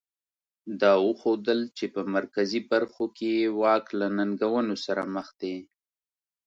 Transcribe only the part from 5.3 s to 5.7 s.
دی.